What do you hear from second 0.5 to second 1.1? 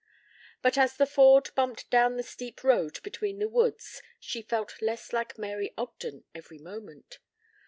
But as the